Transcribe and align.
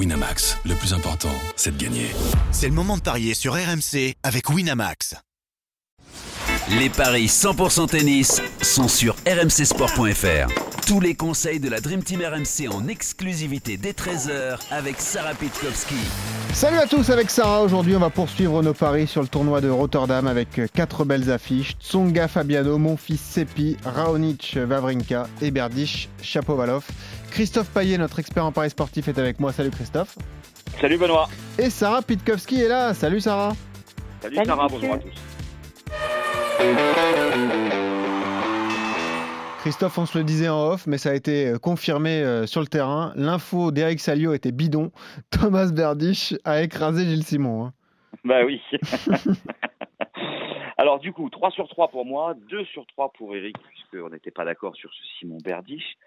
Winamax, 0.00 0.56
le 0.64 0.74
plus 0.76 0.94
important, 0.94 1.28
c'est 1.56 1.76
de 1.76 1.84
gagner. 1.84 2.06
C'est 2.52 2.68
le 2.68 2.72
moment 2.72 2.96
de 2.96 3.02
parier 3.02 3.34
sur 3.34 3.52
RMC 3.52 4.14
avec 4.22 4.48
Winamax. 4.48 5.14
Les 6.78 6.88
paris 6.88 7.26
100% 7.26 7.86
tennis 7.86 8.40
sont 8.62 8.88
sur 8.88 9.14
rmcsport.fr. 9.26 10.48
Tous 10.86 11.00
les 11.00 11.14
conseils 11.14 11.60
de 11.60 11.68
la 11.68 11.82
Dream 11.82 12.02
Team 12.02 12.22
RMC 12.22 12.72
en 12.72 12.88
exclusivité 12.88 13.76
dès 13.76 13.92
13h 13.92 14.58
avec 14.70 14.98
Sarah 14.98 15.34
Pitkowski. 15.34 15.96
Salut 16.54 16.78
à 16.78 16.86
tous 16.86 17.10
avec 17.10 17.28
Sarah. 17.28 17.62
Aujourd'hui, 17.62 17.94
on 17.94 18.00
va 18.00 18.08
poursuivre 18.10 18.62
nos 18.62 18.72
paris 18.72 19.06
sur 19.06 19.20
le 19.20 19.28
tournoi 19.28 19.60
de 19.60 19.68
Rotterdam 19.68 20.26
avec 20.26 20.60
quatre 20.72 21.04
belles 21.04 21.30
affiches. 21.30 21.76
Tsonga 21.78 22.26
Fabiano, 22.26 22.78
mon 22.78 22.96
fils 22.96 23.20
Sepi, 23.20 23.76
Raonic 23.84 24.56
Vavrinka 24.56 25.28
et 25.42 25.50
Berdych 25.50 26.08
Chapovalov. 26.22 26.84
Christophe 27.30 27.72
Paillet, 27.72 27.98
notre 27.98 28.18
expert 28.18 28.44
en 28.44 28.52
paris 28.52 28.70
sportif, 28.70 29.08
est 29.08 29.18
avec 29.18 29.40
moi. 29.40 29.52
Salut 29.52 29.70
Christophe. 29.70 30.16
Salut 30.80 30.98
Benoît. 30.98 31.28
Et 31.58 31.70
Sarah 31.70 32.02
Pitkowski 32.02 32.62
est 32.62 32.68
là. 32.68 32.94
Salut 32.94 33.20
Sarah. 33.20 33.52
Salut, 34.20 34.36
Sarah, 34.44 34.68
bonjour 34.68 34.94
à 34.94 34.98
tous. 34.98 35.14
Christophe, 39.60 39.98
on 39.98 40.06
se 40.06 40.16
le 40.16 40.24
disait 40.24 40.48
en 40.48 40.72
off, 40.72 40.86
mais 40.86 40.96
ça 40.96 41.10
a 41.10 41.14
été 41.14 41.48
euh, 41.48 41.58
confirmé 41.58 42.22
euh, 42.22 42.46
sur 42.46 42.62
le 42.62 42.66
terrain. 42.66 43.12
L'info 43.14 43.72
d'Eric 43.72 44.00
Salio 44.00 44.32
était 44.32 44.52
bidon. 44.52 44.90
Thomas 45.30 45.70
Berdych 45.70 46.34
a 46.44 46.62
écrasé 46.62 47.04
Gilles 47.04 47.24
Simon. 47.24 47.66
Hein. 47.66 47.72
Bah 48.24 48.42
oui. 48.44 48.62
Alors 50.78 50.98
du 50.98 51.12
coup, 51.12 51.28
3 51.28 51.50
sur 51.50 51.68
3 51.68 51.88
pour 51.88 52.06
moi, 52.06 52.34
2 52.48 52.64
sur 52.64 52.86
3 52.86 53.12
pour 53.12 53.36
Eric, 53.36 53.56
puisqu'on 53.58 54.08
n'était 54.08 54.30
pas 54.30 54.46
d'accord 54.46 54.74
sur 54.76 54.90
ce 54.90 55.02
Simon 55.18 55.36
Berdych. 55.44 55.98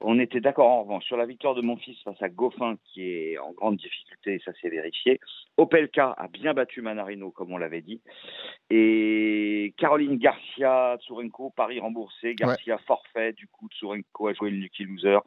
On 0.00 0.18
était 0.20 0.40
d'accord 0.40 0.68
en 0.68 0.82
revanche 0.82 1.04
sur 1.04 1.16
la 1.16 1.26
victoire 1.26 1.54
de 1.54 1.60
mon 1.60 1.76
fils 1.76 2.00
face 2.04 2.20
à 2.22 2.28
Goffin, 2.28 2.76
qui 2.84 3.02
est 3.02 3.38
en 3.38 3.52
grande 3.52 3.76
difficulté, 3.76 4.40
ça 4.44 4.52
s'est 4.60 4.68
vérifié. 4.68 5.18
Opelka 5.56 6.14
a 6.16 6.28
bien 6.28 6.54
battu 6.54 6.82
Manarino, 6.82 7.32
comme 7.32 7.52
on 7.52 7.58
l'avait 7.58 7.80
dit. 7.80 8.00
Et 8.70 9.74
Caroline 9.76 10.18
Garcia, 10.18 10.96
Tsurenko, 11.00 11.50
Paris 11.50 11.80
remboursé. 11.80 12.34
Garcia 12.34 12.78
forfait, 12.86 13.32
du 13.32 13.48
coup, 13.48 13.68
Tsurenko 13.68 14.28
a 14.28 14.34
joué 14.34 14.50
le 14.50 14.58
lucky 14.58 14.84
loser 14.84 15.18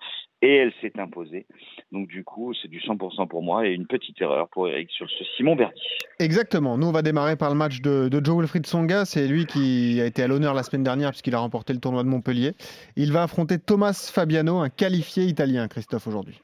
et 0.42 0.56
elle 0.56 0.74
s'est 0.82 0.98
imposée. 1.00 1.46
Donc 1.92 2.08
du 2.08 2.24
coup, 2.24 2.54
c'est 2.54 2.68
du 2.68 2.80
100% 2.80 3.28
pour 3.28 3.44
moi 3.44 3.68
et 3.68 3.74
une 3.74 3.86
petite 3.86 4.20
erreur 4.22 4.50
pour 4.50 4.68
Eric 4.68 4.90
sur 4.90 5.08
ce 5.10 5.24
Simon 5.36 5.56
Berti. 5.56 5.82
Exactement. 6.20 6.78
Nous, 6.78 6.88
on 6.88 6.92
va 6.92 7.02
démarrer 7.02 7.36
par 7.36 7.50
le 7.50 7.56
match 7.56 7.82
de, 7.82 8.10
de 8.10 8.26
Joe 8.26 8.38
Wilfried 8.40 8.66
Songa. 8.66 9.06
C'est 9.06 9.28
lui 9.28 9.46
qui 9.46 10.00
a 10.02 10.06
été 10.06 10.24
à 10.24 10.28
l'honneur 10.28 10.54
la 10.54 10.64
semaine 10.64 10.84
dernière 10.84 11.12
puisqu'il 11.12 11.36
a 11.36 11.40
remporté 11.40 11.74
le 11.74 11.80
tournoi 11.80 12.04
de 12.04 12.08
Montpellier. 12.08 12.54
Il 12.96 13.12
va 13.12 13.24
affronter 13.24 13.60
Thomas 13.60 14.10
Fabiano, 14.14 14.61
un 14.62 14.70
qualifié 14.70 15.24
italien, 15.24 15.68
Christophe, 15.68 16.08
aujourd'hui. 16.08 16.40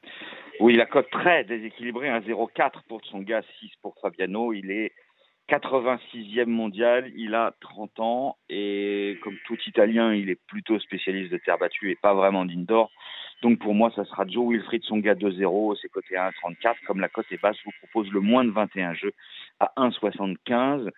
Oui, 0.60 0.74
la 0.74 0.86
cote 0.86 1.08
très 1.10 1.44
déséquilibrée, 1.44 2.08
1,04 2.08 2.82
pour 2.88 3.00
Tsonga, 3.00 3.42
6 3.60 3.70
pour 3.80 3.94
Fabiano. 4.00 4.52
Il 4.52 4.70
est 4.70 4.92
86e 5.48 6.46
mondial, 6.46 7.10
il 7.16 7.34
a 7.34 7.54
30 7.60 8.00
ans 8.00 8.36
et 8.50 9.18
comme 9.22 9.36
tout 9.46 9.56
Italien, 9.66 10.12
il 10.14 10.28
est 10.30 10.40
plutôt 10.46 10.78
spécialiste 10.78 11.32
de 11.32 11.38
terre 11.38 11.58
battue 11.58 11.90
et 11.90 11.96
pas 11.96 12.12
vraiment 12.12 12.44
d'indoor. 12.44 12.90
Donc 13.42 13.60
pour 13.60 13.74
moi, 13.74 13.92
ça 13.94 14.04
sera 14.04 14.26
Joe 14.26 14.50
Wilfried 14.50 14.82
Songa 14.84 15.14
2-0, 15.14 15.76
c'est 15.80 15.88
coté 15.88 16.16
à 16.16 16.30
1,34. 16.30 16.74
Comme 16.86 17.00
la 17.00 17.08
cote 17.08 17.26
est 17.30 17.40
basse, 17.40 17.56
je 17.58 17.64
vous 17.64 17.88
propose 17.88 18.12
le 18.12 18.20
moins 18.20 18.44
de 18.44 18.50
21 18.50 18.94
jeux 18.94 19.12
à 19.60 19.72
1,75. 19.76 20.90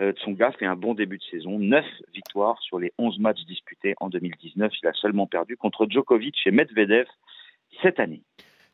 Euh, 0.00 0.12
Tsonga 0.12 0.52
fait 0.52 0.66
un 0.66 0.76
bon 0.76 0.94
début 0.94 1.18
de 1.18 1.24
saison, 1.24 1.58
9 1.58 1.84
victoires 2.14 2.60
sur 2.60 2.78
les 2.78 2.92
11 2.98 3.18
matchs 3.18 3.44
disputés 3.46 3.94
en 3.98 4.08
2019. 4.08 4.72
Il 4.82 4.88
a 4.88 4.92
seulement 4.92 5.26
perdu 5.26 5.56
contre 5.56 5.86
Djokovic 5.88 6.36
et 6.46 6.50
Medvedev 6.52 7.06
cette 7.82 7.98
année. 7.98 8.22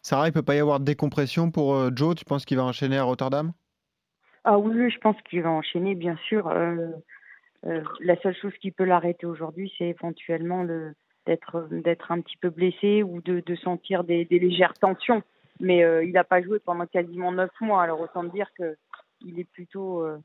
Sarah, 0.03 0.29
il 0.29 0.33
peut 0.33 0.43
pas 0.43 0.55
y 0.55 0.61
avoir 0.61 0.81
de 0.81 0.85
décompression 0.85 1.51
pour 1.51 1.75
euh, 1.75 1.91
Joe? 1.95 2.15
Tu 2.15 2.27
penses 2.27 2.45
qu'il 2.45 2.59
va 2.59 2.65
enchaîner 2.65 2.99
à 2.99 3.05
Rotterdam? 3.05 3.53
Ah 4.45 4.59
oui, 4.59 4.91
je 4.91 4.99
pense 4.99 5.17
qu'il 5.23 5.41
va 5.41 5.51
enchaîner, 5.51 5.95
bien 5.95 6.19
sûr. 6.29 6.47
Euh, 6.49 6.89
euh, 7.67 7.83
la 8.01 8.21
seule 8.21 8.37
chose 8.37 8.53
qui 8.61 8.71
peut 8.71 8.85
l'arrêter 8.85 9.25
aujourd'hui, 9.25 9.73
c'est 9.79 9.87
éventuellement 9.87 10.63
le, 10.63 10.93
d'être 11.27 11.69
d'être 11.71 12.13
un 12.13 12.21
petit 12.21 12.37
peu 12.37 12.51
blessé 12.51 13.03
ou 13.03 13.21
de, 13.21 13.41
de 13.45 13.55
sentir 13.57 14.05
des, 14.05 14.25
des, 14.25 14.39
légères 14.39 14.75
tensions. 14.75 15.23
Mais 15.61 15.85
euh, 15.85 16.05
il 16.05 16.13
n'a 16.13 16.25
pas 16.25 16.43
joué 16.43 16.59
pendant 16.59 16.87
quasiment 16.87 17.33
neuf 17.33 17.51
mois, 17.61 17.83
alors 17.83 18.01
autant 18.01 18.25
dire 18.25 18.49
que 18.59 18.77
il 19.21 19.39
est 19.39 19.51
plutôt 19.51 20.01
euh, 20.03 20.19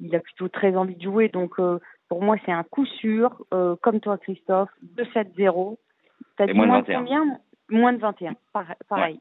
il 0.00 0.14
a 0.14 0.20
plutôt 0.20 0.48
très 0.48 0.76
envie 0.76 0.96
de 0.96 1.02
jouer. 1.02 1.28
Donc 1.28 1.58
euh, 1.58 1.78
pour 2.08 2.22
moi 2.22 2.36
c'est 2.46 2.52
un 2.52 2.64
coup 2.64 2.86
sûr, 2.86 3.44
comme 3.82 4.00
toi 4.00 4.18
Christophe, 4.18 4.70
2-7-0. 4.96 5.76
T'as 6.36 6.46
dit 6.46 6.52
moins 6.54 6.80
de 6.80 6.92
combien? 6.92 7.40
Moins 7.70 7.92
de 7.92 7.98
21, 7.98 8.34
pareil. 8.52 8.74
Ouais. 8.90 9.18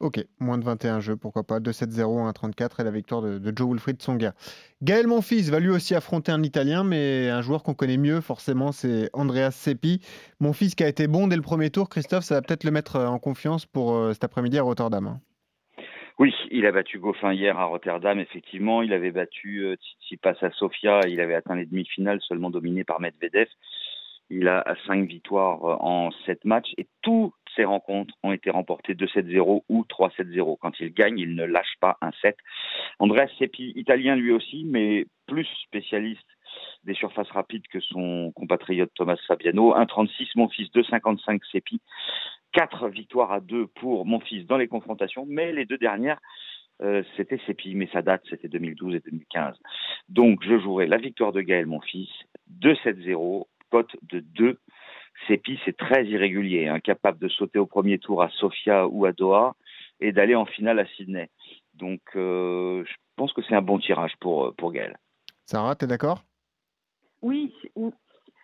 Ok, 0.00 0.24
moins 0.38 0.58
de 0.58 0.64
21 0.64 1.00
jeux, 1.00 1.16
pourquoi 1.16 1.44
pas. 1.44 1.60
2-7-0, 1.60 2.32
1-34 2.32 2.80
et 2.80 2.84
la 2.84 2.90
victoire 2.90 3.22
de, 3.22 3.52
Joe 3.54 3.70
Wilfried 3.70 4.00
Tsonga. 4.00 4.32
Gaël 4.82 5.06
Monfils 5.06 5.50
va 5.50 5.60
lui 5.60 5.70
aussi 5.70 5.94
affronter 5.94 6.32
un 6.32 6.42
Italien, 6.42 6.84
mais 6.84 7.28
un 7.28 7.42
joueur 7.42 7.62
qu'on 7.62 7.74
connaît 7.74 7.96
mieux, 7.96 8.20
forcément, 8.20 8.72
c'est 8.72 9.10
Andreas 9.12 9.52
Seppi. 9.52 10.00
Mon 10.40 10.52
fils 10.52 10.74
qui 10.74 10.84
a 10.84 10.88
été 10.88 11.06
bon 11.06 11.26
dès 11.26 11.36
le 11.36 11.42
premier 11.42 11.70
tour, 11.70 11.88
Christophe, 11.88 12.24
ça 12.24 12.36
va 12.36 12.42
peut-être 12.42 12.64
le 12.64 12.70
mettre 12.70 12.98
en 12.98 13.18
confiance 13.18 13.66
pour 13.66 13.94
euh, 13.94 14.12
cet 14.12 14.24
après-midi 14.24 14.58
à 14.58 14.62
Rotterdam. 14.62 15.06
Hein. 15.06 15.20
Oui, 16.20 16.34
il 16.50 16.66
a 16.66 16.72
battu 16.72 16.98
Goffin 16.98 17.32
hier 17.32 17.58
à 17.58 17.64
Rotterdam, 17.64 18.20
effectivement. 18.20 18.82
Il 18.82 18.92
avait 18.92 19.10
battu 19.10 19.64
euh, 19.64 19.76
Tsitsipas 19.76 20.34
à 20.42 20.50
Sofia. 20.50 21.00
Il 21.08 21.18
avait 21.18 21.34
atteint 21.34 21.54
les 21.54 21.64
demi-finales, 21.64 22.20
seulement 22.20 22.50
dominé 22.50 22.84
par 22.84 23.00
Medvedev. 23.00 23.48
Il 24.28 24.46
a 24.46 24.64
cinq 24.86 25.08
victoires 25.08 25.64
euh, 25.64 25.76
en 25.80 26.10
sept 26.26 26.44
matchs 26.44 26.74
et 26.76 26.86
toutes 27.00 27.32
ses 27.56 27.64
rencontres 27.64 28.14
ont 28.22 28.32
été 28.32 28.50
remportées 28.50 28.94
2-7-0 28.94 29.62
ou 29.68 29.84
3-7-0. 29.88 30.58
Quand 30.60 30.78
il 30.80 30.92
gagne, 30.92 31.18
il 31.18 31.34
ne 31.34 31.44
lâche 31.44 31.74
pas 31.80 31.96
un 32.00 32.10
set. 32.22 32.36
Andrés 32.98 33.28
Seppi, 33.38 33.72
italien 33.76 34.16
lui 34.16 34.32
aussi, 34.32 34.64
mais 34.64 35.06
plus 35.26 35.46
spécialiste 35.64 36.26
des 36.84 36.94
surfaces 36.94 37.30
rapides 37.30 37.66
que 37.68 37.80
son 37.80 38.32
compatriote 38.34 38.90
Thomas 38.94 39.18
Fabiano. 39.26 39.74
1-36, 39.74 40.30
mon 40.36 40.48
fils, 40.48 40.68
2-55 40.72 41.40
Seppi. 41.50 41.80
Quatre 42.52 42.88
victoires 42.88 43.32
à 43.32 43.40
deux 43.40 43.66
pour 43.66 44.06
mon 44.06 44.20
fils 44.20 44.46
dans 44.46 44.56
les 44.56 44.66
confrontations, 44.66 45.24
mais 45.28 45.52
les 45.52 45.66
deux 45.66 45.78
dernières, 45.78 46.18
euh, 46.82 47.02
c'était 47.16 47.40
Seppi, 47.46 47.74
mais 47.74 47.88
sa 47.92 48.02
date, 48.02 48.22
c'était 48.28 48.48
2012 48.48 48.96
et 48.96 49.00
2015. 49.00 49.56
Donc, 50.08 50.42
je 50.42 50.58
jouerai 50.58 50.86
la 50.86 50.96
victoire 50.96 51.32
de 51.32 51.42
Gaël, 51.42 51.66
mon 51.66 51.80
fils, 51.80 52.08
2-7-0 52.60 53.46
cote 53.70 53.96
de 54.02 54.20
2. 54.20 54.58
Sepi, 55.26 55.58
c'est 55.64 55.76
très 55.76 56.04
irrégulier, 56.06 56.68
incapable 56.68 57.18
de 57.18 57.28
sauter 57.28 57.58
au 57.58 57.66
premier 57.66 57.98
tour 57.98 58.22
à 58.22 58.30
Sofia 58.30 58.86
ou 58.86 59.04
à 59.04 59.12
Doha 59.12 59.54
et 60.00 60.12
d'aller 60.12 60.34
en 60.34 60.46
finale 60.46 60.78
à 60.78 60.86
Sydney. 60.86 61.28
Donc, 61.74 62.00
euh, 62.16 62.84
je 62.84 62.94
pense 63.16 63.32
que 63.32 63.42
c'est 63.42 63.54
un 63.54 63.62
bon 63.62 63.78
tirage 63.78 64.14
pour, 64.20 64.54
pour 64.54 64.72
Gaël. 64.72 64.96
Sarah, 65.44 65.76
tu 65.76 65.84
es 65.84 65.88
d'accord? 65.88 66.24
Oui, 67.22 67.52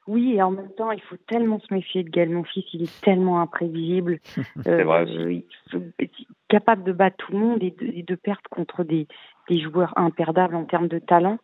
oui, 0.07 0.35
et 0.35 0.43
en 0.43 0.51
même 0.51 0.73
temps, 0.77 0.93
il 0.93 1.01
faut 1.01 1.17
tellement 1.17 1.59
se 1.61 1.73
méfier 1.73 2.05
de 2.05 2.11
Gaël. 2.11 2.31
Mon 2.31 2.45
fils, 2.45 2.65
il 2.73 2.83
est 2.83 3.01
tellement 3.01 3.41
imprévisible. 3.41 4.21
c'est 4.63 4.83
vrai 4.85 5.03
aussi. 5.03 5.47
Euh, 5.75 6.07
capable 6.49 6.85
de 6.85 6.93
battre 6.93 7.17
tout 7.17 7.33
le 7.33 7.39
monde 7.39 7.63
et 7.63 7.73
de, 7.73 7.87
et 7.87 8.03
de 8.03 8.15
perdre 8.15 8.49
contre 8.51 8.85
des, 8.85 9.09
des 9.49 9.61
joueurs 9.61 9.93
imperdables 9.97 10.55
en 10.55 10.65
termes 10.65 10.89
de 10.89 10.99
talent. 10.99 11.39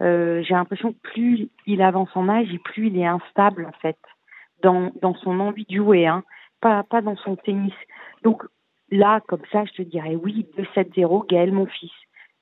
Euh, 0.00 0.42
j'ai 0.42 0.54
l'impression 0.54 0.92
que 0.92 0.98
plus 1.02 1.48
il 1.66 1.82
avance 1.82 2.08
en 2.14 2.28
âge 2.28 2.52
et 2.52 2.58
plus 2.58 2.88
il 2.88 2.98
est 2.98 3.06
instable 3.06 3.66
en 3.66 3.78
fait 3.80 3.98
dans, 4.66 4.90
dans 5.00 5.14
son 5.14 5.38
envie 5.38 5.64
de 5.68 5.76
jouer, 5.76 6.06
hein, 6.06 6.24
pas, 6.60 6.82
pas 6.82 7.00
dans 7.00 7.16
son 7.16 7.36
tennis. 7.36 7.72
Donc 8.24 8.42
là, 8.90 9.20
comme 9.28 9.44
ça, 9.52 9.64
je 9.64 9.72
te 9.72 9.82
dirais 9.82 10.16
oui, 10.16 10.46
2-7-0, 10.58 11.28
Gaël, 11.28 11.52
mon 11.52 11.66
fils. 11.66 11.92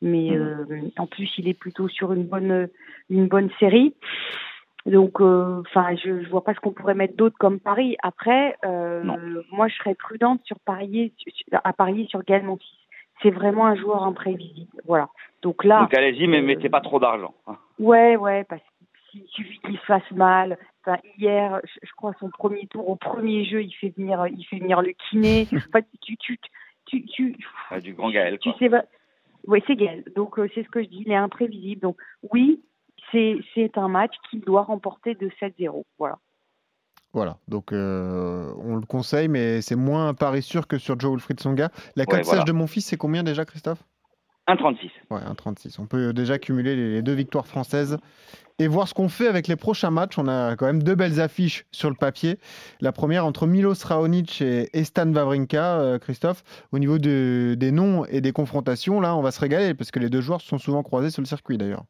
Mais 0.00 0.32
euh, 0.32 0.64
en 0.98 1.06
plus, 1.06 1.30
il 1.38 1.48
est 1.48 1.58
plutôt 1.58 1.88
sur 1.88 2.12
une 2.12 2.24
bonne, 2.24 2.68
une 3.10 3.28
bonne 3.28 3.50
série. 3.58 3.94
Donc, 4.86 5.20
enfin, 5.20 5.92
euh, 5.92 5.96
je, 6.02 6.22
je 6.22 6.28
vois 6.30 6.44
pas 6.44 6.54
ce 6.54 6.60
qu'on 6.60 6.72
pourrait 6.72 6.94
mettre 6.94 7.16
d'autre 7.16 7.36
comme 7.38 7.60
pari. 7.60 7.96
Après, 8.02 8.56
euh, 8.64 9.02
moi, 9.52 9.68
je 9.68 9.74
serais 9.76 9.94
prudente 9.94 10.40
sur 10.44 10.58
parier, 10.60 11.12
à 11.52 11.72
parier 11.72 12.06
sur 12.06 12.22
Gaël, 12.22 12.44
mon 12.44 12.56
fils 12.56 12.78
c'est 13.22 13.30
vraiment 13.30 13.66
un 13.66 13.76
joueur 13.76 14.02
imprévisible. 14.02 14.82
Voilà. 14.84 15.08
Donc 15.40 15.62
là. 15.64 15.80
Donc 15.80 15.94
allez-y, 15.94 16.26
mais 16.26 16.42
mettez 16.42 16.68
pas 16.68 16.80
trop 16.80 16.98
d'argent. 16.98 17.32
Ouais, 17.78 18.16
ouais, 18.16 18.44
parce 18.44 18.60
qu'il 19.10 19.24
suffit 19.28 19.60
qu'il 19.60 19.78
fasse 19.78 20.10
mal. 20.10 20.58
Enfin, 20.86 20.98
hier, 21.18 21.60
je, 21.64 21.92
crois 21.96 22.12
son 22.20 22.28
premier 22.28 22.66
tour 22.66 22.88
au 22.88 22.96
premier 22.96 23.44
jeu, 23.44 23.62
il 23.62 23.72
fait 23.72 23.94
venir, 23.96 24.26
il 24.26 24.44
fait 24.44 24.58
venir 24.58 24.82
le 24.82 24.92
kiné. 24.92 25.48
enfin, 25.56 25.80
tu, 26.02 26.16
tu, 26.18 26.38
tu, 26.86 27.04
tu, 27.06 27.36
ah, 27.70 27.80
du 27.80 27.94
grand 27.94 28.10
Gaël. 28.10 28.38
Quoi. 28.38 28.52
Tu 28.52 28.58
sais, 28.58 28.70
ouais, 29.46 29.62
c'est 29.66 29.76
Gaël. 29.76 30.04
Donc 30.14 30.38
euh, 30.38 30.48
c'est 30.54 30.62
ce 30.62 30.68
que 30.68 30.82
je 30.82 30.88
dis, 30.88 31.04
il 31.06 31.12
est 31.12 31.16
imprévisible. 31.16 31.80
Donc 31.80 31.96
oui, 32.32 32.62
c'est 33.12 33.36
c'est 33.54 33.78
un 33.78 33.88
match 33.88 34.14
qu'il 34.28 34.40
doit 34.40 34.62
remporter 34.62 35.14
de 35.14 35.28
7-0. 35.40 35.84
Voilà. 35.98 36.18
Voilà, 37.14 37.36
donc 37.46 37.72
euh, 37.72 38.52
on 38.58 38.74
le 38.74 38.84
conseille, 38.84 39.28
mais 39.28 39.62
c'est 39.62 39.76
moins 39.76 40.08
un 40.08 40.14
pari 40.14 40.42
sûr 40.42 40.66
que 40.66 40.78
sur 40.78 40.98
Joe 40.98 41.12
Wilfried 41.12 41.38
Songa. 41.38 41.70
La 41.94 42.06
cote 42.06 42.16
Ouais, 42.16 42.22
voilà. 42.24 42.40
sèche 42.40 42.44
de 42.44 42.52
mon 42.52 42.66
fils, 42.66 42.86
c'est 42.86 42.96
combien 42.96 43.22
déjà, 43.22 43.44
Christophe? 43.44 43.84
1,36. 44.48 44.90
Ouais, 45.10 45.20
1,36. 45.20 45.80
On 45.80 45.86
peut 45.86 46.12
déjà 46.12 46.38
cumuler 46.38 46.74
les 46.74 47.02
deux 47.02 47.14
victoires 47.14 47.46
françaises 47.46 47.98
et 48.58 48.68
voir 48.68 48.86
ce 48.88 48.94
qu'on 48.94 49.08
fait 49.08 49.26
avec 49.26 49.48
les 49.48 49.56
prochains 49.56 49.90
matchs. 49.90 50.18
On 50.18 50.28
a 50.28 50.56
quand 50.56 50.66
même 50.66 50.82
deux 50.82 50.94
belles 50.94 51.20
affiches 51.20 51.64
sur 51.72 51.90
le 51.90 51.96
papier. 51.96 52.36
La 52.80 52.92
première 52.92 53.26
entre 53.26 53.46
Milos 53.46 53.84
Raonic 53.84 54.42
et, 54.42 54.84
Stan 54.84 55.10
Wawrinka, 55.10 55.80
euh, 55.80 55.98
Christophe. 55.98 56.42
Au 56.72 56.78
niveau 56.78 56.98
des 56.98 57.70
noms 57.72 58.04
et 58.06 58.20
des 58.20 58.32
confrontations, 58.32 59.00
là, 59.00 59.16
on 59.16 59.22
va 59.22 59.30
se 59.30 59.40
régaler 59.40 59.74
parce 59.74 59.90
que 59.90 59.98
les 59.98 60.10
deux 60.10 60.20
joueurs 60.20 60.40
se 60.40 60.48
sont 60.48 60.58
souvent 60.58 60.82
croisés 60.82 61.10
sur 61.10 61.22
le 61.22 61.26
circuit 61.26 61.58
d'ailleurs. 61.58 61.84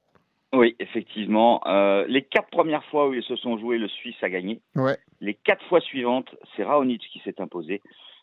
Oui, 0.55 0.77
effectivement. 0.79 1.61
Euh, 1.67 2.07
les 2.09 2.23
quatre 2.23 2.49
premières 2.51 2.85
fois 2.85 3.09
où 3.09 3.15
ils 3.15 3.25
se 3.25 3.37
sont 3.37 3.59
joués, 3.59 3.77
le 3.77 3.89
Suisse 3.89 4.17
a 4.23 4.31
gagné. 4.31 4.61
Ouais. 4.77 4.97
Les 5.21 5.35
quatre 5.35 5.65
fois 5.67 5.81
suivantes, 5.81 6.29
c'est 6.57 6.65
Raonic 6.65 7.03
qui 7.13 7.21
s'est 7.25 7.41
imposé. 7.41 7.83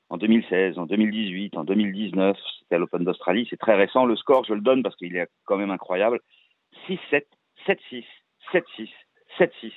En 0.09 0.17
2016, 0.17 0.77
en 0.77 0.85
2018, 0.85 1.57
en 1.57 1.63
2019, 1.63 2.37
c'était 2.59 2.75
à 2.75 2.77
l'Open 2.79 3.03
d'Australie. 3.03 3.47
C'est 3.49 3.59
très 3.59 3.75
récent. 3.75 4.05
Le 4.05 4.15
score, 4.15 4.45
je 4.45 4.53
le 4.53 4.61
donne 4.61 4.81
parce 4.83 4.95
qu'il 4.95 5.15
est 5.15 5.27
quand 5.45 5.57
même 5.57 5.71
incroyable. 5.71 6.19
6-7, 6.87 7.23
7-6, 7.67 8.03
7-6, 8.53 8.89
7-6 9.39 9.71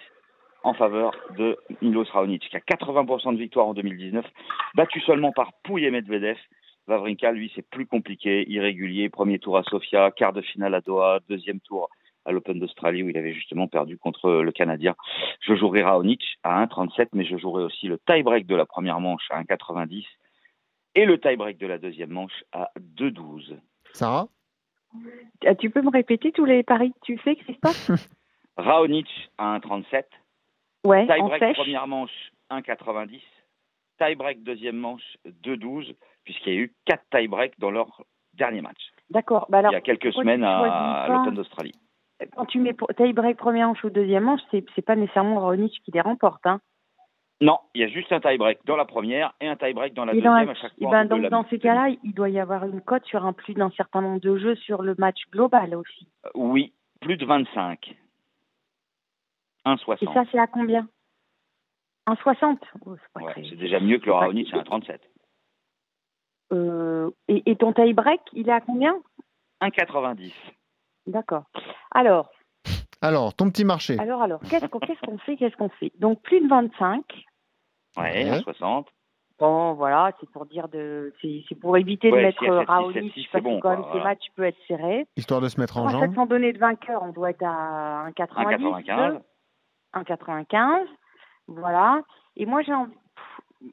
en 0.62 0.72
faveur 0.72 1.12
de 1.36 1.58
Milos 1.82 2.06
Raonic, 2.10 2.48
qui 2.48 2.56
a 2.56 2.60
80% 2.60 3.34
de 3.34 3.38
victoire 3.38 3.66
en 3.66 3.74
2019, 3.74 4.24
battu 4.74 5.00
seulement 5.00 5.32
par 5.32 5.52
Pouille 5.62 5.84
et 5.84 5.90
Medvedev. 5.90 6.38
Vavrinka, 6.86 7.32
lui, 7.32 7.52
c'est 7.54 7.66
plus 7.68 7.86
compliqué, 7.86 8.44
irrégulier. 8.50 9.08
Premier 9.08 9.38
tour 9.38 9.56
à 9.56 9.62
Sofia, 9.62 10.10
quart 10.10 10.32
de 10.32 10.42
finale 10.42 10.74
à 10.74 10.80
Doha, 10.80 11.20
deuxième 11.28 11.60
tour 11.60 11.88
à 12.26 12.32
l'Open 12.32 12.58
d'Australie 12.58 13.02
où 13.02 13.10
il 13.10 13.16
avait 13.18 13.34
justement 13.34 13.68
perdu 13.68 13.98
contre 13.98 14.30
le 14.30 14.52
Canadien. 14.52 14.94
Je 15.40 15.54
jouerai 15.54 15.82
Raonic 15.82 16.22
à 16.42 16.64
1,37, 16.64 17.08
mais 17.12 17.24
je 17.24 17.36
jouerai 17.36 17.64
aussi 17.64 17.86
le 17.86 17.98
tie-break 17.98 18.46
de 18.46 18.56
la 18.56 18.66
première 18.66 19.00
manche 19.00 19.26
à 19.30 19.42
1,90 19.42 20.04
et 20.94 21.04
le 21.04 21.18
tie-break 21.20 21.58
de 21.58 21.66
la 21.66 21.78
deuxième 21.78 22.10
manche 22.10 22.44
à 22.52 22.70
2,12. 22.78 23.58
Sarah? 23.92 24.28
Ah, 25.44 25.54
Tu 25.54 25.70
peux 25.70 25.82
me 25.82 25.90
répéter 25.90 26.32
tous 26.32 26.44
les 26.44 26.62
paris 26.62 26.92
que 26.92 26.98
tu 27.02 27.18
fais, 27.18 27.36
Christophe? 27.36 27.90
Raonic 28.56 29.08
à 29.38 29.58
1,37. 29.58 30.04
Ouais, 30.84 31.06
tie-break 31.06 31.54
première 31.54 31.86
manche 31.86 32.32
1,90. 32.50 33.20
Tie-break 33.98 34.42
deuxième 34.42 34.76
manche 34.76 35.16
2,12, 35.26 35.94
puisqu'il 36.24 36.52
y 36.52 36.56
a 36.56 36.60
eu 36.60 36.74
4 36.86 37.02
tie-breaks 37.10 37.58
dans 37.58 37.70
leur 37.70 38.02
dernier 38.34 38.60
match. 38.60 38.90
D'accord. 39.10 39.46
Bah 39.48 39.62
il 39.64 39.72
y 39.72 39.76
a 39.76 39.80
quelques 39.80 40.12
semaines 40.12 40.44
à 40.44 41.06
l'Open 41.08 41.34
d'Australie 41.34 41.72
quand 42.34 42.46
tu 42.46 42.58
mets 42.58 42.74
tie 42.96 43.12
break 43.12 43.36
première 43.36 43.68
manche 43.68 43.82
ou 43.84 43.90
deuxième 43.90 44.24
manche, 44.24 44.40
c'est, 44.50 44.64
c'est 44.74 44.84
pas 44.84 44.96
nécessairement 44.96 45.40
Raonic 45.40 45.72
qui 45.84 45.90
les 45.90 46.00
remporte. 46.00 46.44
Hein. 46.46 46.60
Non, 47.40 47.58
il 47.74 47.80
y 47.80 47.84
a 47.84 47.88
juste 47.88 48.12
un 48.12 48.20
tie 48.20 48.38
break 48.38 48.60
dans 48.64 48.76
la 48.76 48.84
première 48.84 49.34
et 49.40 49.48
un 49.48 49.56
tie 49.56 49.72
break 49.72 49.94
dans 49.94 50.04
la 50.04 50.14
deuxième 50.14 50.48
à 50.48 50.54
chaque 50.54 50.72
fois. 50.78 50.90
Ben, 50.90 51.04
donc, 51.04 51.28
dans 51.28 51.44
ces 51.48 51.58
cas-là, 51.58 51.88
il 52.02 52.14
doit 52.14 52.28
y 52.28 52.38
avoir 52.38 52.64
une 52.64 52.80
cote 52.80 53.04
sur 53.04 53.26
un 53.26 53.32
plus 53.32 53.54
d'un 53.54 53.70
certain 53.70 54.00
nombre 54.00 54.20
de 54.20 54.36
jeux 54.36 54.54
sur 54.56 54.82
le 54.82 54.94
match 54.98 55.18
global 55.32 55.74
aussi. 55.74 56.08
Euh, 56.26 56.30
oui, 56.34 56.72
plus 57.00 57.16
de 57.16 57.26
25. 57.26 57.94
1,60. 59.66 59.98
Et 60.02 60.14
ça, 60.14 60.24
c'est 60.30 60.38
à 60.38 60.46
combien? 60.46 60.88
1,60 62.06 62.58
oh, 62.84 62.96
C'est 63.34 63.56
déjà 63.56 63.80
mieux 63.80 63.98
que 63.98 64.06
le 64.06 64.12
Raonic, 64.12 64.48
c'est 64.50 64.56
1,37. 64.56 64.98
Euh, 66.52 67.10
et, 67.28 67.42
et 67.46 67.56
ton 67.56 67.72
tie 67.72 67.94
break, 67.94 68.20
il 68.34 68.48
est 68.48 68.52
à 68.52 68.60
combien? 68.60 68.94
1,90. 69.62 70.32
D'accord. 71.06 71.44
Alors. 71.94 72.30
Alors, 73.00 73.34
ton 73.34 73.50
petit 73.50 73.64
marché. 73.64 73.98
Alors, 73.98 74.22
alors, 74.22 74.40
qu'est-ce 74.40 74.66
qu'on 74.66 75.18
fait 75.18 75.36
Qu'est-ce 75.36 75.56
qu'on 75.56 75.68
fait? 75.68 75.92
Donc, 75.98 76.22
plus 76.22 76.40
de 76.40 76.48
25. 76.48 77.04
Ouais, 77.96 78.40
60. 78.40 78.88
Bon, 79.38 79.74
voilà, 79.74 80.12
c'est 80.20 80.30
pour 80.30 80.46
dire 80.46 80.68
de, 80.68 81.12
c'est 81.20 81.54
pour 81.60 81.76
éviter 81.76 82.10
de 82.10 82.16
mettre 82.16 82.46
Raonic 82.46 83.28
parce 83.32 83.44
que 83.44 83.60
quand 83.60 83.70
même 83.70 83.84
ces 83.92 83.98
matchs 83.98 84.26
peuvent 84.36 84.46
être 84.46 84.58
serrés. 84.68 85.06
Histoire 85.16 85.40
de 85.40 85.48
se 85.48 85.60
mettre 85.60 85.76
en 85.76 85.88
jambe. 85.88 86.14
Sans 86.14 86.26
donner 86.26 86.52
de 86.52 86.58
vainqueur, 86.58 87.02
on 87.02 87.10
doit 87.10 87.30
être 87.30 87.42
à 87.44 88.08
1,95. 88.10 89.20
1,95. 89.94 90.04
1,95. 90.04 90.86
Voilà. 91.46 92.02
Et 92.36 92.46
moi, 92.46 92.62
j'ai 92.62 92.74
envie. 92.74 92.94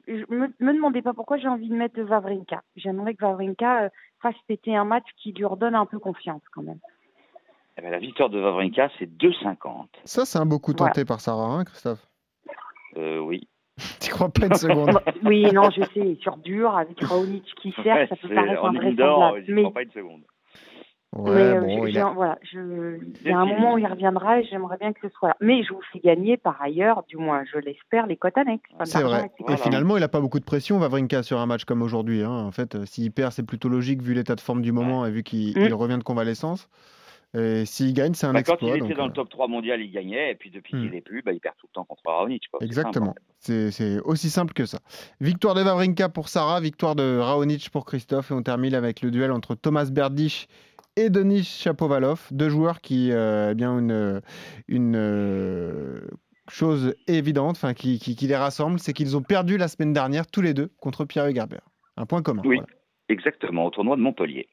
Je 0.06 0.24
me, 0.34 0.48
me 0.58 0.72
demandez 0.72 1.02
pas 1.02 1.12
pourquoi 1.12 1.36
j'ai 1.36 1.48
envie 1.48 1.68
de 1.68 1.74
mettre 1.74 2.00
Vavrinka. 2.00 2.62
J'aimerais 2.76 3.14
que 3.14 3.22
Vavrinka 3.22 3.84
euh, 3.84 3.88
fasse 4.22 4.36
péter 4.46 4.74
un 4.74 4.84
match 4.84 5.04
qui 5.18 5.32
lui 5.32 5.44
redonne 5.44 5.74
un 5.74 5.84
peu 5.84 5.98
confiance 5.98 6.42
quand 6.54 6.62
même. 6.62 6.78
Eh 7.76 7.82
ben, 7.82 7.90
la 7.90 7.98
victoire 7.98 8.30
de 8.30 8.38
Vavrinka, 8.38 8.88
c'est 8.98 9.06
2,50. 9.06 9.86
Ça, 10.04 10.24
c'est 10.24 10.38
un 10.38 10.46
beau 10.46 10.58
coup 10.58 10.74
tenté 10.74 11.04
par 11.04 11.20
Sarah, 11.20 11.46
hein, 11.46 11.64
Christophe 11.64 12.06
euh, 12.96 13.18
Oui. 13.18 13.48
tu 14.00 14.10
crois 14.10 14.28
pas 14.28 14.46
une 14.46 14.54
seconde 14.54 14.98
Oui, 15.24 15.50
non, 15.52 15.70
je 15.70 15.82
sais, 15.94 16.18
sur 16.20 16.36
dur, 16.38 16.76
avec 16.76 17.00
Raonic 17.00 17.44
qui 17.60 17.72
sert, 17.82 18.08
ça 18.08 18.16
peut 18.16 18.28
paraître 18.34 18.64
invraisemblable. 18.64 19.44
Mais... 19.48 19.70
pas 19.70 19.82
une 19.82 19.90
seconde. 19.90 20.22
Ouais, 21.14 21.34
mais 21.34 21.40
euh, 21.42 21.60
bon, 21.60 21.86
il, 21.86 21.98
a... 21.98 22.08
voilà, 22.10 22.38
je... 22.42 22.98
il 23.22 23.30
y 23.30 23.32
a 23.32 23.38
un 23.38 23.44
moment 23.44 23.74
où 23.74 23.78
il 23.78 23.86
reviendra 23.86 24.40
et 24.40 24.44
j'aimerais 24.44 24.78
bien 24.78 24.94
que 24.94 25.00
ce 25.06 25.14
soit 25.14 25.28
là. 25.28 25.36
Mais 25.40 25.62
je 25.62 25.74
vous 25.74 25.80
fais 25.92 25.98
gagner 25.98 26.38
par 26.38 26.60
ailleurs, 26.62 27.04
du 27.06 27.18
moins 27.18 27.44
je 27.44 27.58
l'espère, 27.58 28.06
les 28.06 28.16
cotes 28.16 28.38
annexes. 28.38 28.70
C'est 28.84 29.02
vrai. 29.02 29.30
Et 29.48 29.56
finalement, 29.58 29.98
il 29.98 30.00
n'a 30.00 30.08
pas 30.08 30.20
beaucoup 30.20 30.40
de 30.40 30.44
pression, 30.44 30.78
Vavrinka, 30.78 31.22
sur 31.22 31.38
un 31.38 31.46
match 31.46 31.64
comme 31.64 31.82
aujourd'hui. 31.82 32.22
Hein. 32.22 32.30
En 32.30 32.50
fait, 32.50 32.76
euh, 32.76 32.86
s'il 32.86 33.12
perd, 33.12 33.32
c'est 33.32 33.44
plutôt 33.44 33.68
logique 33.68 34.00
vu 34.00 34.14
l'état 34.14 34.34
de 34.34 34.40
forme 34.40 34.62
du 34.62 34.72
moment 34.72 35.04
et 35.04 35.10
vu 35.10 35.22
qu'il 35.22 35.58
mm. 35.58 35.74
revient 35.74 35.98
de 35.98 36.04
convalescence. 36.04 36.70
S'il 37.64 37.94
gagne, 37.94 38.12
c'est 38.12 38.26
un 38.26 38.34
bah, 38.34 38.40
exploit. 38.40 38.58
Quand 38.58 38.76
il 38.76 38.84
était 38.84 38.94
dans 38.94 39.06
le 39.06 39.10
euh, 39.10 39.14
top 39.14 39.30
3 39.30 39.48
mondial, 39.48 39.80
il 39.80 39.90
gagnait. 39.90 40.32
Et 40.32 40.34
puis 40.34 40.50
depuis 40.50 40.72
qu'il 40.72 40.90
n'est 40.90 40.98
hmm. 40.98 41.02
plus, 41.02 41.22
bah, 41.22 41.32
il 41.32 41.40
perd 41.40 41.56
tout 41.56 41.66
le 41.66 41.72
temps 41.72 41.84
contre 41.84 42.02
Raonic. 42.04 42.44
Exactement. 42.60 43.14
C'est 43.38 44.00
aussi 44.04 44.28
simple 44.28 44.52
que 44.52 44.66
ça. 44.66 44.80
Victoire 45.20 45.54
de 45.54 45.62
Vavrinka 45.62 46.08
pour 46.08 46.28
Sarah, 46.28 46.60
victoire 46.60 46.94
de 46.94 47.18
Raonic 47.18 47.70
pour 47.70 47.86
Christophe. 47.86 48.30
Et 48.30 48.34
on 48.34 48.42
termine 48.42 48.74
avec 48.74 49.00
le 49.00 49.10
duel 49.10 49.32
entre 49.32 49.54
Thomas 49.54 49.88
Berdych 49.90 50.48
et 50.96 51.10
Denis 51.10 51.44
Chapovalov. 51.44 52.28
Deux 52.30 52.48
joueurs 52.48 52.80
qui, 52.80 53.10
euh, 53.12 53.50
eh 53.52 53.54
bien, 53.54 53.78
une, 53.78 54.20
une 54.68 54.96
euh, 54.96 56.00
chose 56.48 56.94
évidente, 57.06 57.56
enfin, 57.56 57.74
qui, 57.74 57.98
qui, 57.98 58.26
les 58.26 58.36
rassemble, 58.36 58.78
c'est 58.78 58.92
qu'ils 58.92 59.16
ont 59.16 59.22
perdu 59.22 59.56
la 59.56 59.68
semaine 59.68 59.92
dernière 59.92 60.26
tous 60.26 60.42
les 60.42 60.54
deux 60.54 60.70
contre 60.80 61.04
Pierre 61.04 61.26
Hugerbert. 61.26 61.66
Un 61.96 62.06
point 62.06 62.22
commun. 62.22 62.42
Oui, 62.44 62.60
exactement, 63.08 63.66
au 63.66 63.70
tournoi 63.70 63.96
de 63.96 64.02
Montpellier. 64.02 64.48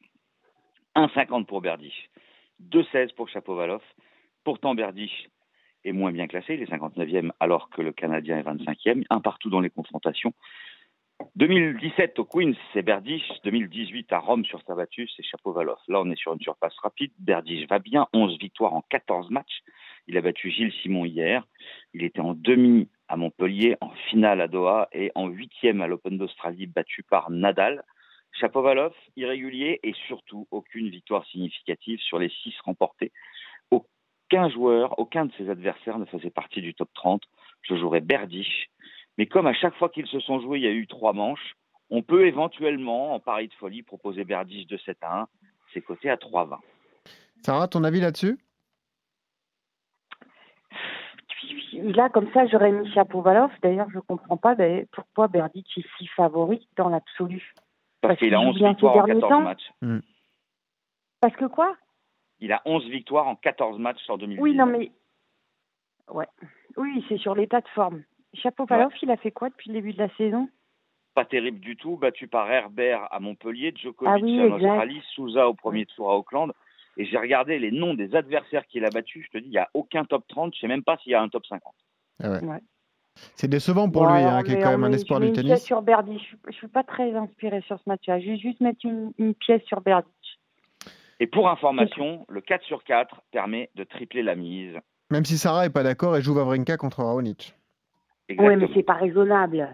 1,50 0.95 1.45
pour 1.45 1.61
Berdych. 1.61 2.09
2-16 2.71 3.13
pour 3.15 3.29
Chapovalov. 3.29 3.81
Pourtant, 4.43 4.75
Berdych 4.75 5.29
est 5.85 5.93
moins 5.93 6.11
bien 6.11 6.27
classé, 6.27 6.55
il 6.55 6.61
est 6.61 6.71
59e 6.71 7.31
alors 7.39 7.69
que 7.69 7.81
le 7.81 7.93
Canadien 7.93 8.37
est 8.37 8.43
25e, 8.43 9.05
un 9.09 9.21
partout 9.21 9.49
dans 9.49 9.61
les 9.61 9.69
confrontations. 9.69 10.33
2017 11.35 12.19
au 12.19 12.25
Queens, 12.25 12.53
c'est 12.73 12.81
Berdych. 12.81 13.23
2018 13.43 14.11
à 14.13 14.19
Rome 14.19 14.45
sur 14.45 14.61
Sabatus, 14.63 15.11
c'est 15.15 15.23
Chapovalov. 15.23 15.77
Là, 15.87 16.01
on 16.01 16.09
est 16.09 16.15
sur 16.15 16.33
une 16.33 16.39
surpasse 16.39 16.77
rapide. 16.79 17.11
Berdych 17.19 17.69
va 17.69 17.79
bien, 17.79 18.07
11 18.13 18.37
victoires 18.39 18.73
en 18.73 18.81
14 18.89 19.29
matchs. 19.29 19.61
Il 20.07 20.17
a 20.17 20.21
battu 20.21 20.49
Gilles 20.49 20.73
Simon 20.81 21.05
hier. 21.05 21.45
Il 21.93 22.03
était 22.03 22.21
en 22.21 22.33
demi 22.33 22.89
à 23.07 23.17
Montpellier, 23.17 23.77
en 23.81 23.89
finale 24.09 24.41
à 24.41 24.47
Doha 24.47 24.89
et 24.91 25.11
en 25.15 25.27
huitième 25.27 25.81
à 25.81 25.87
l'Open 25.87 26.17
d'Australie, 26.17 26.67
battu 26.67 27.03
par 27.03 27.29
Nadal. 27.29 27.83
Chapovalov, 28.39 28.93
irrégulier 29.15 29.79
et 29.83 29.93
surtout 30.07 30.47
aucune 30.51 30.89
victoire 30.89 31.25
significative 31.25 31.99
sur 31.99 32.19
les 32.19 32.29
six 32.29 32.53
remportés. 32.63 33.11
Aucun 33.71 34.49
joueur, 34.49 34.97
aucun 34.99 35.25
de 35.25 35.31
ses 35.37 35.49
adversaires 35.49 35.99
ne 35.99 36.05
faisait 36.05 36.29
partie 36.29 36.61
du 36.61 36.73
top 36.73 36.89
30. 36.93 37.23
Je 37.63 37.75
jouerais 37.75 38.01
Berdych. 38.01 38.69
Mais 39.19 39.25
comme 39.25 39.47
à 39.47 39.53
chaque 39.53 39.75
fois 39.75 39.89
qu'ils 39.89 40.07
se 40.07 40.21
sont 40.21 40.39
joués, 40.39 40.59
il 40.59 40.63
y 40.63 40.67
a 40.67 40.71
eu 40.71 40.87
trois 40.87 41.11
manches, 41.11 41.57
on 41.89 42.01
peut 42.01 42.25
éventuellement, 42.25 43.13
en 43.13 43.19
pari 43.19 43.49
de 43.49 43.53
folie, 43.55 43.83
proposer 43.83 44.23
Berdych 44.23 44.69
de 44.69 44.77
7 44.77 44.97
à 45.01 45.23
1. 45.23 45.27
C'est 45.73 45.81
coté 45.81 46.09
à 46.09 46.15
3,20. 46.15 46.57
Sarah, 47.43 47.67
ton 47.67 47.83
avis 47.83 47.99
là-dessus? 47.99 48.39
Là, 51.73 52.07
comme 52.07 52.31
ça, 52.31 52.47
j'aurais 52.47 52.71
mis 52.71 52.89
Chapovalov. 52.93 53.51
D'ailleurs, 53.61 53.89
je 53.89 53.97
ne 53.97 54.01
comprends 54.03 54.37
pas 54.37 54.55
ben, 54.55 54.85
pourquoi 54.93 55.27
Berdych 55.27 55.67
est 55.77 55.85
si 55.97 56.07
favori 56.07 56.65
dans 56.77 56.87
l'absolu. 56.87 57.53
Parce, 57.99 58.17
qu'il 58.19 58.33
a 58.33 58.39
11 58.39 58.55
victoires 58.57 58.95
en 58.95 59.03
14 59.03 59.43
matchs. 59.43 59.71
Hmm. 59.81 59.99
Parce 61.19 61.35
que 61.35 61.45
quoi? 61.45 61.75
Il 62.39 62.53
a 62.53 62.61
11 62.63 62.87
victoires 62.87 63.27
en 63.27 63.35
14 63.35 63.79
matchs 63.79 64.01
sur 64.05 64.17
2010. 64.17 64.41
Oui, 64.41 64.55
non, 64.55 64.65
mais. 64.65 64.93
Ouais. 66.09 66.27
Oui, 66.77 67.03
c'est 67.09 67.17
sur 67.17 67.35
l'état 67.35 67.59
de 67.59 67.67
forme. 67.75 68.03
Chapeau 68.33 68.65
il 69.01 69.11
a 69.11 69.17
fait 69.17 69.31
quoi 69.31 69.49
depuis 69.49 69.69
le 69.69 69.75
début 69.75 69.93
de 69.93 69.99
la 69.99 70.09
saison? 70.15 70.49
Pas 71.15 71.25
terrible 71.25 71.59
du 71.59 71.75
tout. 71.75 71.97
Battu 71.97 72.27
par 72.27 72.51
Herbert 72.51 73.07
à 73.11 73.19
Montpellier, 73.19 73.73
Djokovic 73.75 74.23
ah 74.23 74.43
en 74.43 74.51
Australie, 74.51 75.01
Souza 75.15 75.47
au 75.47 75.53
premier 75.53 75.85
tour 75.85 76.09
à 76.09 76.15
Auckland. 76.15 76.53
Et 76.97 77.05
j'ai 77.05 77.17
regardé 77.17 77.59
les 77.59 77.71
noms 77.71 77.93
des 77.93 78.15
adversaires 78.15 78.67
qu'il 78.67 78.85
a 78.85 78.89
battus. 78.89 79.25
Je 79.25 79.37
te 79.37 79.37
dis, 79.41 79.47
il 79.47 79.51
n'y 79.51 79.57
a 79.57 79.69
aucun 79.73 80.05
top 80.05 80.27
30. 80.27 80.53
Je 80.53 80.57
ne 80.57 80.61
sais 80.61 80.67
même 80.67 80.83
pas 80.83 80.97
s'il 80.97 81.11
y 81.11 81.15
a 81.15 81.21
un 81.21 81.29
top 81.29 81.45
50. 81.45 81.73
Ah 82.21 82.31
ouais. 82.31 82.59
C'est 83.35 83.47
décevant 83.47 83.89
pour 83.89 84.05
lui, 84.05 84.21
hein, 84.21 84.43
qui 84.43 84.53
est 84.53 84.59
quand 84.59 84.71
même 84.71 84.83
un 84.83 84.91
espoir 84.91 85.19
du 85.19 85.31
tennis. 85.31 85.63
sur 85.63 85.81
Berdy. 85.81 86.17
Je 86.19 86.47
ne 86.47 86.53
suis 86.53 86.67
pas 86.67 86.83
très 86.83 87.13
inspiré 87.15 87.61
sur 87.61 87.77
ce 87.77 87.83
match-là. 87.87 88.19
Je 88.19 88.27
vais 88.27 88.37
juste 88.37 88.61
mettre 88.61 88.85
une, 88.85 89.33
pièce 89.35 89.63
sur 89.63 89.81
Berdy. 89.81 90.09
Et 91.19 91.27
pour 91.27 91.49
information, 91.49 92.25
le 92.29 92.39
4 92.41 92.63
sur 92.63 92.83
4 92.83 93.21
permet 93.31 93.69
de 93.75 93.83
tripler 93.83 94.23
la 94.23 94.35
mise. 94.35 94.77
Même 95.09 95.25
si 95.25 95.37
Sarah 95.37 95.63
n'est 95.63 95.69
pas 95.69 95.83
d'accord, 95.83 96.15
elle 96.15 96.23
joue 96.23 96.33
Vavrinka 96.33 96.77
contre 96.77 97.03
Raonic. 97.03 97.55
Oui, 98.37 98.55
mais 98.55 98.67
c'est 98.73 98.83
pas 98.83 98.93
raisonnable. 98.93 99.67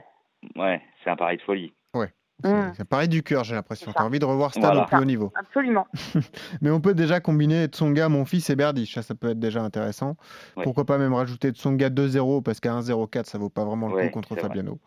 Ouais, 0.55 0.81
c'est 1.03 1.09
un 1.09 1.15
pari 1.15 1.38
de 1.38 1.41
folie. 1.41 1.74
Ouais. 1.93 2.12
Mm. 2.43 2.74
Ça 2.74 2.83
paraît 2.83 3.07
du 3.07 3.24
cœur, 3.24 3.45
j'ai 3.45 3.55
l'impression. 3.55 3.85
C'est 3.88 3.93
Tu 3.93 3.97
as 3.97 4.01
ça. 4.01 4.05
envie 4.07 4.19
de 4.19 4.25
revoir 4.25 4.51
Stan 4.51 4.59
Voilà. 4.62 4.83
au 4.83 4.85
plus 4.85 4.97
haut 4.97 5.05
niveau. 5.05 5.31
Absolument. 5.35 5.88
Mais 6.62 6.69
on 6.69 6.81
peut 6.81 6.93
déjà 6.93 7.21
combiner 7.21 7.65
Tsonga, 7.67 8.09
mon 8.09 8.25
fils 8.25 8.50
et 8.50 8.57
Berdych. 8.57 8.91
Ça, 8.93 9.01
ça 9.03 9.15
peut 9.15 9.29
être 9.29 9.39
déjà 9.39 9.62
intéressant. 9.63 10.17
Ouais. 10.57 10.63
Pourquoi 10.63 10.83
pas 10.85 10.97
même 10.97 11.13
rajouter 11.13 11.51
Tsonga 11.51 11.89
2-0 11.89 12.43
parce 12.43 12.59
qu'à 12.59 12.74
1-0-4, 12.74 13.24
ça 13.25 13.38
vaut 13.38 13.47
pas 13.50 13.63
vraiment 13.63 13.88
le 13.88 13.95
Ouais, 13.95 14.07
coup 14.07 14.15
contre 14.15 14.27
c'est 14.29 14.33
vrai. 14.35 14.50
Fabiano. 14.50 14.79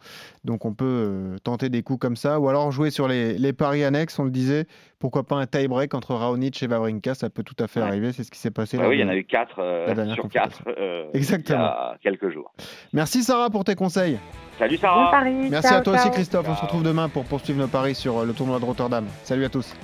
Donc 0.45 0.67
on 0.67 0.75
peut 0.75 0.85
euh, 0.85 1.39
tenter 1.43 1.71
des 1.71 1.83
coups 1.83 1.99
comme 2.01 2.17
ça. 2.17 2.39
Ou 2.39 2.49
alors 2.51 2.71
jouer 2.71 2.91
sur 2.91 3.09
les, 3.09 3.39
les 3.39 3.53
paris 3.55 3.83
annexes. 3.83 4.19
On 4.19 4.25
le 4.25 4.31
disait, 4.31 4.67
pourquoi 4.99 5.23
pas 5.25 5.37
un 5.37 5.47
tie-break 5.47 5.95
entre 5.95 6.15
Raonic 6.15 6.63
et 6.63 6.67
Vavrinka. 6.67 7.15
Ça 7.15 7.31
peut 7.31 7.43
tout 7.43 7.55
à 7.59 7.67
fait 7.69 7.81
Ouais. 7.81 7.87
arriver. 7.87 8.13
C'est 8.13 8.25
ce 8.25 8.31
qui 8.31 8.39
s'est 8.39 8.51
passé 8.51 8.77
Bah 8.77 8.85
là. 8.85 8.89
oui, 8.89 8.97
il 8.97 9.01
y 9.01 9.05
en 9.05 9.09
a 9.09 9.17
eu 9.17 9.25
4 9.25 9.61
la 9.87 9.95
dernière 9.95 10.15
sur 10.15 10.25
confrontation. 10.25 10.65
4 10.65 10.79
euh, 10.79 11.05
Exactement. 11.15 11.59
il 11.59 11.63
y 11.63 11.67
a 11.67 11.99
quelques 12.03 12.31
jours. 12.31 12.53
Merci 12.93 13.23
Sarah 13.23 13.51
pour 13.51 13.65
tes 13.65 13.75
conseils. 13.75 14.19
Salut 14.59 14.77
Bon 14.77 14.81
Sarah 14.83 15.11
pari. 15.11 15.33
Merci 15.51 15.69
Ciao, 15.69 15.79
à 15.79 15.83
toi 15.83 15.93
aussi 15.95 16.03
ciao. 16.03 16.13
Christophe. 16.13 16.47
On 16.49 16.57
se 16.57 16.63
retrouve 16.63 16.83
demain 16.83 17.09
pour 17.09 17.25
poursuivre 17.25 17.61
nos 17.61 17.69
paris 17.69 17.95
sur 17.95 18.19
euh, 18.19 18.25
le 18.27 18.33
tournoi 18.33 18.59
de 18.59 18.65
Rotterdam. 18.65 19.07
Salut 19.23 19.45
à 19.45 19.49
tous. 19.49 19.75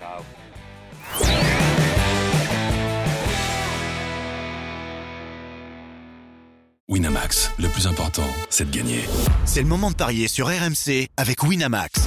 Ciao. 0.00 0.22
Winamax, 6.88 7.52
le 7.58 7.68
plus 7.68 7.86
important, 7.86 8.26
c'est 8.50 8.70
de 8.70 8.76
gagner. 8.76 9.00
C'est 9.44 9.62
le 9.62 9.68
moment 9.68 9.90
de 9.90 9.96
parier 9.96 10.28
sur 10.28 10.48
RMC 10.48 11.08
avec 11.16 11.42
Winamax. 11.42 12.06